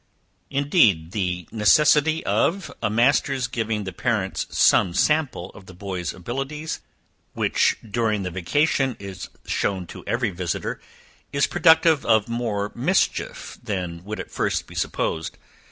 Indeed, 0.49 1.11
the 1.11 1.47
necessity 1.51 2.25
of 2.25 2.71
a 2.81 2.89
master's 2.89 3.45
giving 3.45 3.83
the 3.83 3.93
parents 3.93 4.47
some 4.49 4.95
sample 4.95 5.51
of 5.51 5.67
the 5.67 5.75
boy's 5.75 6.11
abilities, 6.11 6.79
which 7.33 7.77
during 7.87 8.23
the 8.23 8.31
vacation, 8.31 8.97
is 8.99 9.29
shown 9.45 9.85
to 9.85 10.03
every 10.07 10.31
visiter, 10.31 10.81
is 11.31 11.45
productive 11.45 12.03
of 12.03 12.27
more 12.27 12.71
mischief 12.73 13.59
than 13.61 14.03
would 14.03 14.19
at 14.19 14.31
first 14.31 14.65
be 14.65 14.73
supposed. 14.73 15.37